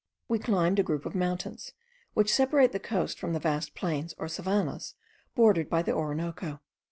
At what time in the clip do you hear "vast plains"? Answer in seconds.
3.39-4.15